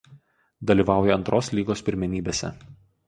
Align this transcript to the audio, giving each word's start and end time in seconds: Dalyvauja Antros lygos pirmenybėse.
Dalyvauja 0.71 1.17
Antros 1.19 1.51
lygos 1.59 1.85
pirmenybėse. 1.91 2.51